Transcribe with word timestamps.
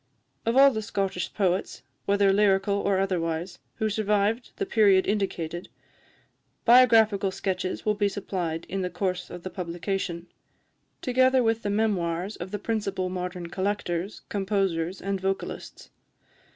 Of 0.47 0.57
all 0.57 0.71
the 0.71 0.81
Scottish 0.81 1.31
poets, 1.31 1.83
whether 2.07 2.33
lyrical 2.33 2.73
or 2.73 2.97
otherwise, 2.97 3.59
who 3.75 3.87
survived 3.87 4.49
the 4.55 4.65
period 4.65 5.05
indicated, 5.05 5.69
biographical 6.65 7.29
sketches 7.29 7.85
will 7.85 7.93
be 7.93 8.09
supplied 8.09 8.65
in 8.67 8.81
the 8.81 8.89
course 8.89 9.29
of 9.29 9.43
the 9.43 9.51
publication, 9.51 10.25
together 11.03 11.43
with 11.43 11.63
memoirs 11.65 12.35
of 12.35 12.49
the 12.49 12.57
principal 12.57 13.09
modern 13.11 13.49
collectors, 13.49 14.21
composers 14.27 15.03
and 15.03 15.21
vocalists. 15.21 15.91